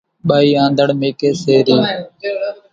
ٻائِي 0.27 0.49
آنڌڻ 0.65 0.87
ميڪيَ 1.01 1.29
سي 1.41 1.55
رئِي۔ 1.65 1.75